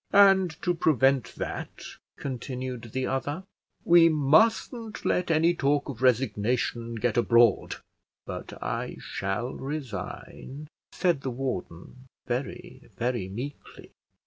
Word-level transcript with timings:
"And 0.13 0.59
to 0.63 0.73
prevent 0.73 1.35
that," 1.35 1.83
continued 2.17 2.89
the 2.91 3.05
other, 3.05 3.43
"we 3.85 4.09
mustn't 4.09 5.05
let 5.05 5.29
any 5.29 5.53
talk 5.53 5.87
of 5.89 6.01
resignation 6.01 6.95
get 6.95 7.17
abroad." 7.17 7.75
"But 8.25 8.51
I 8.63 8.95
shall 8.99 9.53
resign," 9.53 10.69
said 10.91 11.21
the 11.21 11.29
warden, 11.29 12.07
very, 12.25 12.89
very 12.97 13.29
meekly. 13.29 13.91